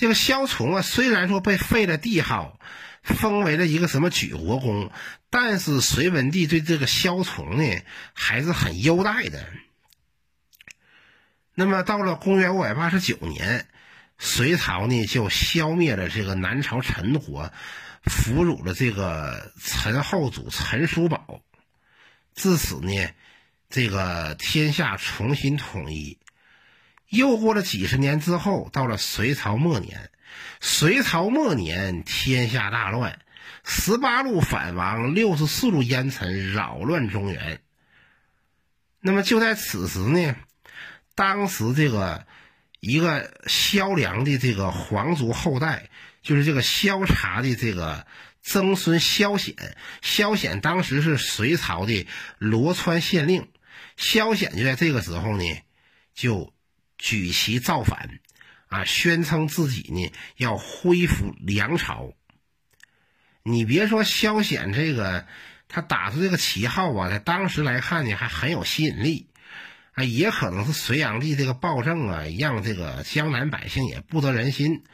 [0.00, 2.58] 这个萧崇啊，虽然说被废了帝号，
[3.02, 4.90] 封为了一个什么举国公，
[5.28, 7.82] 但是隋文帝对这个萧崇呢
[8.14, 9.46] 还是很优待的。
[11.54, 13.66] 那么到了公元五百八十九年，
[14.16, 17.52] 隋朝呢就消灭了这个南朝陈国。
[18.02, 21.42] 俘虏了这个陈后主陈叔宝，
[22.32, 23.10] 自此呢，
[23.68, 26.18] 这个天下重新统一。
[27.10, 30.10] 又过了几十年之后，到了隋朝末年，
[30.60, 33.18] 隋朝末年天下大乱，
[33.64, 37.60] 十八路反王，六十四路烟尘扰乱中原。
[39.00, 40.36] 那么就在此时呢，
[41.14, 42.26] 当时这个
[42.80, 45.90] 一个萧梁的这个皇族后代。
[46.22, 48.06] 就是这个萧察的这个
[48.42, 49.54] 曾孙萧显，
[50.02, 53.48] 萧显当时是隋朝的罗川县令，
[53.96, 55.44] 萧显就在这个时候呢，
[56.12, 56.52] 就
[57.00, 58.20] 举旗造反，
[58.68, 62.12] 啊，宣称自己呢要恢复梁朝。
[63.42, 65.26] 你别说萧显这个，
[65.66, 69.28] 他打出这个旗号啊，在当时来看呢还很有吸引力，
[69.94, 74.84] 啊，也可能是隋炀帝这个暴政啊，让这个江南百姓也不得人心。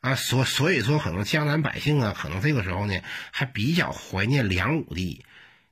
[0.00, 3.00] 啊，所所以说，可能江南百姓啊，可能这个时候呢，
[3.32, 5.24] 还比较怀念梁武帝。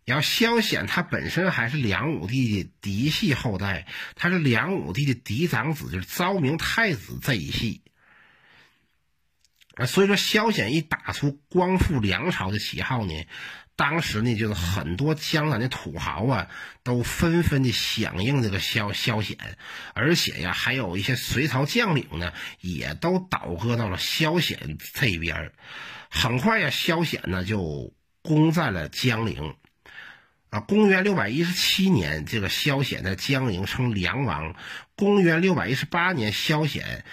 [0.06, 7.82] 然后萧显他本身还是梁武帝的嫡系后代，他是梁武帝的嫡长子，就是昭明太子这一系。
[9.74, 13.12] 啊，所以说萧显一打出光复梁朝的旗号呢。
[13.74, 16.48] 当时呢，就是很多江南的土豪啊，
[16.82, 19.36] 都纷纷的响应这个萧萧显，
[19.92, 25.52] 而且呀，还有一些隋朝将领呢，也都倒戈到了萧显这边
[26.08, 27.92] 很快呀，萧显呢就
[28.22, 29.56] 攻占了江陵。
[30.60, 34.54] 公元六百一十七年，这个萧显在江陵称梁王。
[34.94, 37.04] 公元六百一十八年，萧显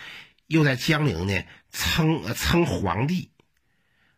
[0.47, 3.31] 又在江陵呢称称皇帝，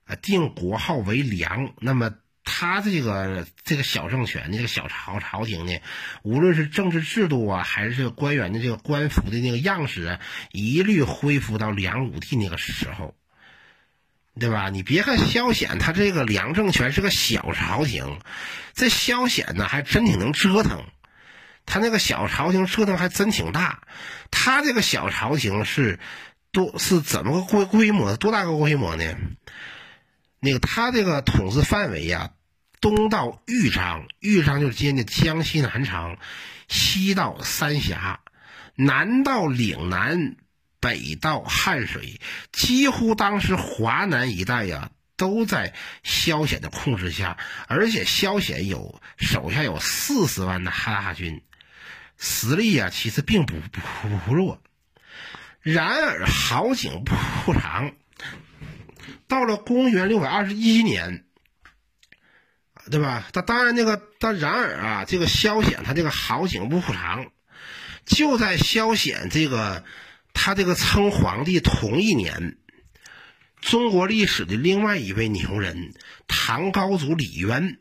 [0.05, 1.73] 啊，定国号为梁。
[1.79, 2.15] 那么。
[2.47, 5.79] 他这个这个小政权的这个小朝朝廷呢，
[6.21, 10.19] 无论是政治制度啊，还是这个官员的这个官服的那个样式啊，
[10.51, 13.15] 一律恢复到梁武帝那个时候，
[14.39, 14.69] 对吧？
[14.69, 18.19] 你别看萧显他这个梁政权是个小朝廷，
[18.73, 20.83] 这萧显呢还真挺能折腾，
[21.65, 23.81] 他那个小朝廷折腾还真挺大。
[24.31, 25.99] 他这个小朝廷是
[26.51, 28.17] 多是怎么个规规模？
[28.17, 29.15] 多大个规模呢？
[30.39, 32.31] 那个他这个统治范围呀。
[32.81, 36.17] 东到豫章，豫章就是今天的江西南昌；
[36.67, 38.19] 西到三峡，
[38.75, 40.35] 南到岭南，
[40.85, 42.21] 北到汉水，
[42.51, 47.39] 几乎当时华南一带呀，都在萧显的控制下。
[47.67, 51.41] 而且萧显有手下有四十万的哈大军，
[52.19, 54.61] 实力啊，其实并不不不弱。
[55.61, 57.91] 然而好景不长，
[59.27, 61.23] 到了公元六百二十一年。
[62.91, 63.27] 对吧？
[63.33, 67.31] 他当然那个，但然而啊，这个萧显他这个好景不长，
[68.05, 69.83] 就在萧显这个
[70.35, 72.57] 他这个称皇帝同一年，
[73.61, 75.95] 中国历史的另外一位牛人
[76.27, 77.77] 唐高祖李渊，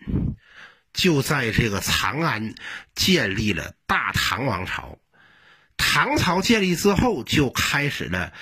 [0.95, 2.55] 就在这个长安
[2.95, 4.99] 建立了大唐王朝。
[5.77, 8.33] 唐朝建立之后，就开始了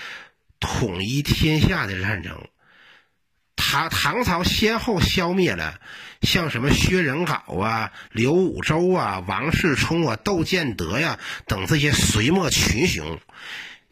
[0.61, 2.47] 统一天下的战争。
[3.57, 5.81] 唐唐朝先后消灭了
[6.21, 13.19] 像什么薛仁杲啊、刘武周啊、王世充啊、窦建德呀等这些隋末群雄。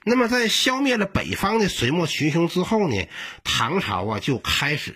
[0.05, 3.07] 那么在消灭了北方的隋末群雄之后呢，
[3.45, 4.95] 唐朝啊就开始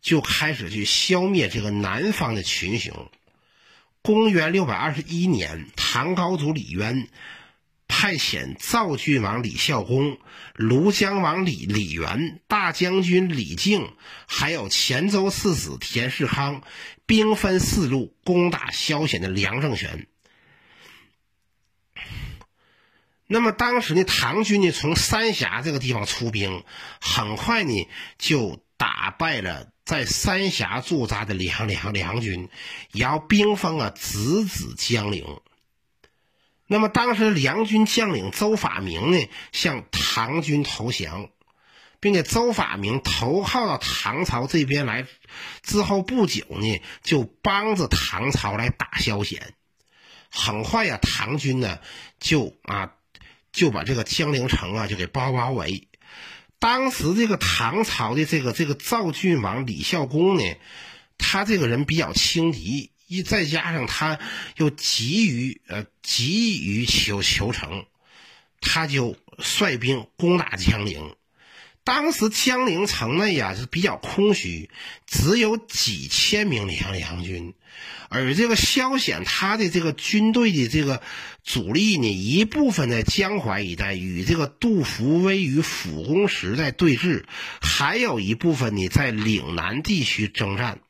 [0.00, 3.10] 就开始去消灭这个南方的群雄。
[4.02, 7.08] 公元六百二十一年，唐高祖李渊
[7.88, 10.18] 派遣赵郡王李孝公、
[10.54, 13.90] 庐江王李李元、大将军李靖，
[14.26, 16.62] 还有黔州刺史田世康，
[17.06, 20.06] 兵分四路攻打萧显的梁政权。
[23.26, 26.64] 那么当时呢，唐军呢从三峡这个地方出兵，
[27.00, 29.68] 很快呢就打败了。
[29.84, 32.48] 在三峡驻扎的梁梁梁军，
[32.90, 35.40] 然后兵锋啊直指江陵。
[36.66, 41.28] 那么当时梁军将领周法明呢，向唐军投降，
[42.00, 45.06] 并且周法明投靠到唐朝这边来
[45.62, 49.54] 之后不久呢，就帮着唐朝来打萧显。
[50.30, 51.78] 很快呀，唐军呢
[52.18, 52.94] 就啊
[53.56, 55.88] 就把这个江陵城啊就给包包围。
[56.58, 60.42] 当时这个唐朝的这个这个赵郡王李孝恭呢，
[61.16, 64.18] 他这个人比较轻敌，一再加上他
[64.58, 67.86] 又急于呃急于求求成，
[68.60, 71.16] 他就率兵攻打江陵。
[71.86, 74.70] 当时江陵城内呀是比较空虚，
[75.06, 77.54] 只有几千名梁梁军，
[78.08, 81.00] 而这个萧显他的这个军队的这个
[81.44, 87.22] 主力呢，一部分在江淮一带与这个杜伏威与辅公时代对峙，
[87.60, 90.80] 还有一部分呢在岭南地区征战。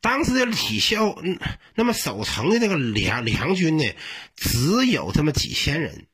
[0.00, 1.22] 当时的李孝，
[1.74, 3.84] 那么守城的那个梁梁军呢，
[4.36, 6.06] 只有这么几千人。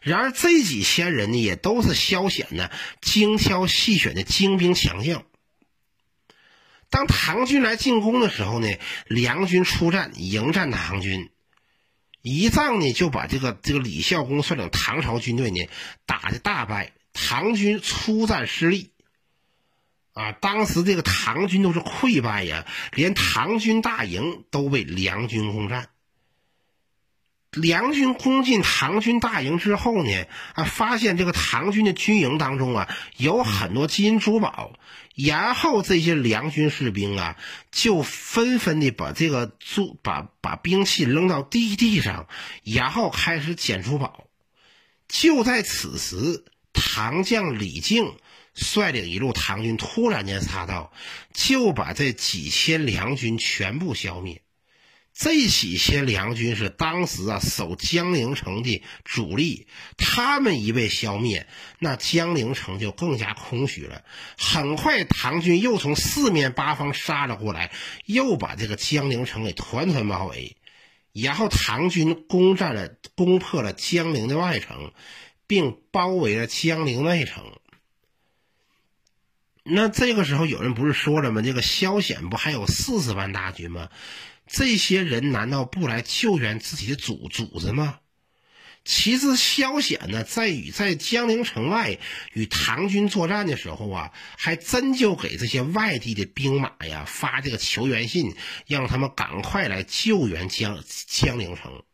[0.00, 2.70] 然而这几千人呢，也都是萧显呢
[3.00, 5.24] 精挑细选的精兵强将。
[6.88, 8.68] 当唐军来进攻的时候呢，
[9.06, 11.30] 梁军出战迎战唐军，
[12.22, 15.68] 一仗呢就把这个这个李孝公率领唐朝军队呢
[16.06, 18.90] 打的大败，唐军出战失利。
[20.12, 25.88] 啊，当时这个唐军都是溃败呀，连唐军大营都被梁军攻占。
[27.52, 34.72] 梁军攻进唐军大营之后呢，啊，发现这个唐军的军营当中啊有很多金银珠宝，
[35.16, 37.36] 然后这些梁军士兵啊
[37.72, 42.28] 就纷纷的把这个珠把把兵器扔到地地上，
[42.62, 44.26] 然后开始捡珠宝。
[45.08, 48.14] 就在此时，唐将李靖
[48.54, 50.92] 率领一路唐军突然间杀到，
[51.34, 54.40] 就把这几千梁军全部消灭。
[55.12, 59.66] 这几千梁军是当时啊守江陵城的主力，
[59.98, 61.46] 他们一被消灭，
[61.78, 64.02] 那江陵城就更加空虚了。
[64.38, 67.70] 很快，唐军又从四面八方杀了过来，
[68.06, 70.56] 又把这个江陵城给团团包围。
[71.12, 74.92] 然后，唐军攻占了、攻破了江陵的外城，
[75.48, 77.44] 并包围了江陵内城。
[79.64, 81.42] 那这个时候，有人不是说了吗？
[81.42, 83.88] 这个萧显不还有四十万大军吗？
[84.50, 88.00] 这些人难道不来救援自己的主主子吗？
[88.84, 91.98] 其实萧显呢，在与在江陵城外
[92.32, 98.34] 与唐军作战的时候啊，还真就给这些外地的兵马呀发这个求援信，
[98.66, 101.84] 让他们赶快来救援江江陵城。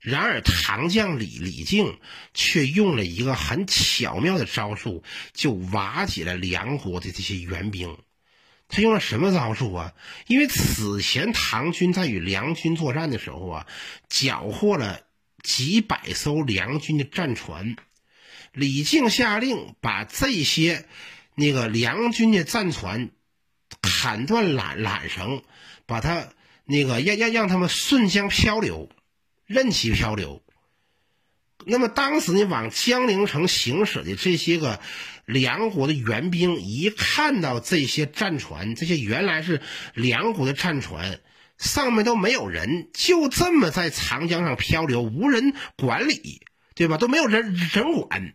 [0.00, 1.98] 然而唐将李李靖
[2.32, 5.04] 却用了一个很巧妙的招数，
[5.34, 7.98] 就瓦解了梁国的这些援兵。
[8.68, 9.94] 他用了什么招数啊？
[10.26, 13.66] 因为此前唐军在与梁军作战的时候啊，
[14.08, 15.00] 缴获了
[15.42, 17.76] 几百艘梁军的战船。
[18.52, 20.86] 李靖下令把这些
[21.34, 23.10] 那个梁军的战船
[23.80, 25.42] 砍断缆缆绳，
[25.86, 26.28] 把它
[26.64, 28.90] 那个让让让他们顺江漂流，
[29.46, 30.42] 任其漂流。
[31.64, 34.80] 那么当时呢，往江陵城行驶的这些个。
[35.28, 39.60] 梁国的援兵一看到这些战船，这些原来是
[39.92, 41.20] 梁国的战船，
[41.58, 46.40] 上面都没有人，就这么在长江上漂流，无人管理，
[46.74, 46.96] 对吧？
[46.96, 48.32] 都没有人人管，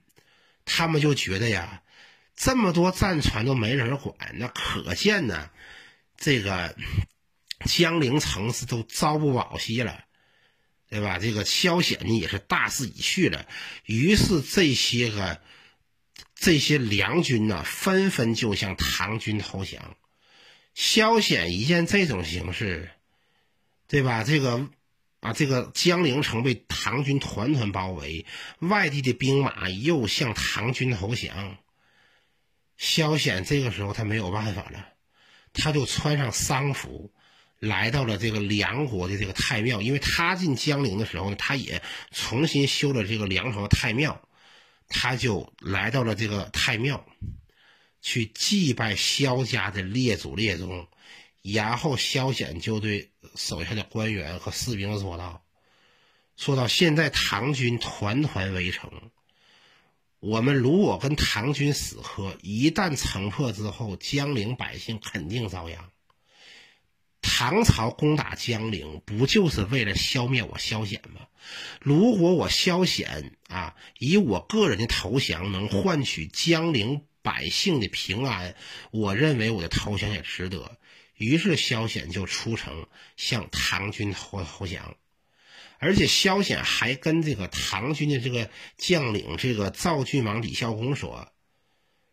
[0.66, 1.82] 他们就觉得呀，
[2.36, 5.50] 这么多战船都没人管，那可见呢，
[6.16, 6.76] 这个
[7.66, 10.04] 江陵城市都朝不保夕了，
[10.94, 11.18] 对吧？
[11.18, 13.48] 这个萧显呢也是大势已去了，
[13.86, 15.42] 于是这些个。
[16.36, 19.96] 这些梁军呢，纷纷就向唐军投降。
[20.74, 22.92] 萧显一见这种形势，
[23.88, 24.26] 对吧？
[24.26, 24.68] 这个
[25.22, 28.26] 啊，这个江陵城被唐军团团包围，
[28.60, 31.58] 外地的兵马又向唐军投降。
[32.76, 34.90] 萧显这个时候他没有办法了，
[35.54, 37.14] 他就穿上丧服，
[37.64, 39.82] 来到了这个梁国的这个太庙。
[39.82, 44.22] 因为他进江陵的时候呢，他也重新修了这个梁朝的太庙。
[44.90, 47.04] 他就来到了这个太庙，
[48.02, 50.88] 去祭拜萧家的列祖列宗，
[51.42, 55.42] 然后萧显就对手下的官员和士兵说道
[56.38, 58.92] ：“说到现在，唐军团团围城，
[60.20, 65.90] 我们如果跟唐军死磕，一旦城破之后，江陵百姓肯定遭殃。
[67.24, 71.22] 唐朝攻打江陵，不就是为了消灭我萧显吗？
[71.82, 78.54] 如果我萧显啊，以我个人的投降能换取江陵。”百姓的平安，
[78.92, 80.78] 我认为我的投降也值得。
[81.16, 84.98] 于是萧显就出城向唐军投投降，
[85.80, 91.32] 而且萧显还跟这个唐军的这个将领这个赵郡王李孝公说：“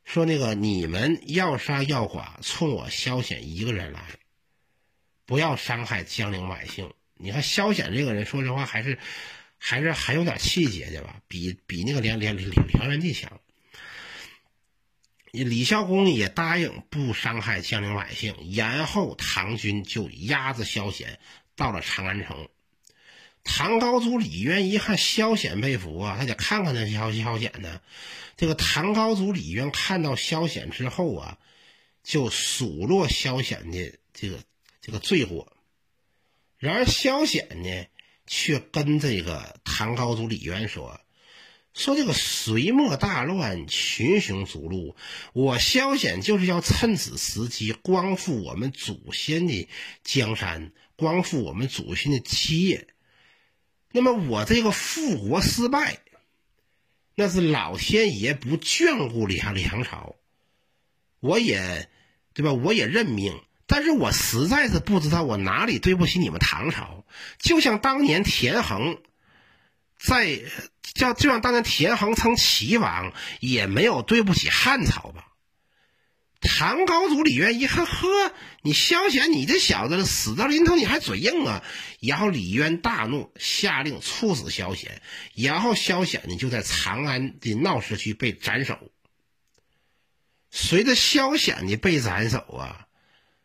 [0.06, 4.00] 说那个你们要杀要剐，冲我萧显一个人来，
[5.30, 8.98] 不要伤害江陵百姓。”你看萧显这个人，说实话还是
[9.58, 13.30] 还是还有点气节的吧，比比那个梁梁梁梁元帝强。
[15.30, 21.20] 李孝公也答应不伤害江陵百姓，然后唐军就压着萧显
[21.54, 22.48] 到了长安城。
[23.44, 27.80] 唐高祖李渊一看萧显被俘啊，他得看看那萧萧显呢。
[28.36, 31.38] 这个唐高祖李渊看到萧显之后啊，
[32.02, 34.38] 就数落萧显的这个
[34.90, 35.56] 这个罪过。
[36.58, 37.86] 然而萧显呢，
[38.26, 41.00] 却跟这个唐高祖李渊说。
[41.72, 44.96] 说这个隋末大乱，群雄逐鹿，
[45.32, 49.68] 我萧显就是要趁此时机光复我们祖先的
[50.02, 52.88] 江山，光复我们祖先的基业。
[53.92, 56.00] 那么我这个复国失败，
[57.14, 60.16] 那是老天爷不眷顾梁梁朝，
[61.20, 61.88] 我也
[62.34, 62.52] 对吧？
[62.52, 67.06] 我也认命，但是我实在是不知道我哪里对不起你们唐朝。
[67.38, 68.98] 就像当年田横。
[70.02, 70.40] 在
[70.94, 75.26] 叫就像当年田横称齐王，也没有对不起汉朝吧？
[76.40, 78.08] 唐高祖李渊一看，呵，
[78.62, 81.62] 你萧显，你这小子死到临头你还嘴硬啊！
[82.00, 85.02] 然后李渊大怒，下令处死萧显，
[85.34, 88.78] 然后萧显呢就在长安的闹市区被斩首。
[90.50, 92.86] 随着萧显的被斩首啊，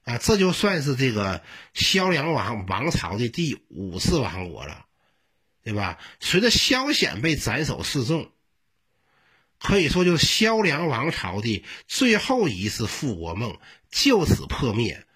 [0.05, 1.43] 啊，这就算是这个
[1.73, 4.85] 萧梁王王朝的第五次亡国了。
[5.63, 5.97] 对吧？
[6.19, 8.29] 随着萧显被斩首示众，
[9.57, 13.57] 可以说就是萧梁王朝的最后一次复国梦
[13.89, 15.07] 就此破灭。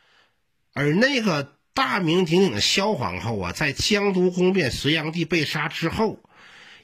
[0.73, 6.19] 而那个大名鼎鼎的萧皇后啊，在江都宫变隋炀帝被杀之后，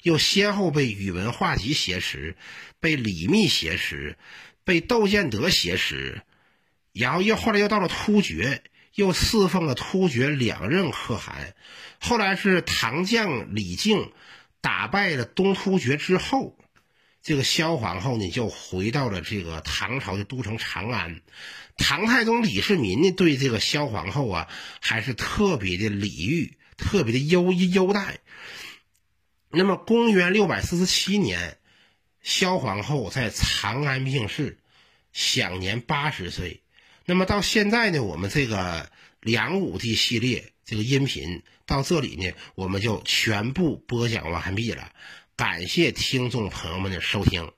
[0.03, 2.37] 又先后被宇文化及挟持，
[2.79, 4.15] 被李密挟持，
[4.63, 6.21] 被窦建德挟持，
[6.95, 8.63] 然后又后来又到了突厥。
[8.95, 11.53] 又侍奉了突厥两任可汗，
[11.99, 14.13] 后来是唐将李靖
[14.61, 16.57] 打败了东突厥之后，
[17.21, 21.19] 这个萧皇后呢就回到了这个唐朝的都城长安。
[21.75, 24.47] 唐太宗李世民呢对这个萧皇后啊
[24.79, 28.19] 还是特别的礼遇，特别的优优待。
[29.49, 31.57] 那么公元六百四十七年，
[32.21, 34.57] 萧皇后在长安病逝，
[35.11, 36.61] 享年八十岁。
[37.05, 38.89] 那么到现在呢，我们这个
[39.21, 44.91] 梁武帝系列这个音频到这里呢，我们就全部播讲完毕了。
[45.35, 47.51] 感谢听众朋友们的收听。